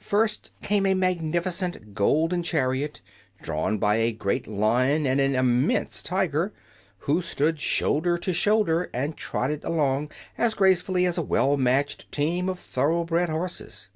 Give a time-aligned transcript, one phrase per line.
[0.00, 3.00] First came a magnificent golden chariot,
[3.40, 6.52] drawn by a great Lion and an immense Tiger,
[7.06, 12.48] who stood shoulder to shoulder and trotted along as gracefully as a well matched team
[12.48, 13.88] of thoroughbred horses.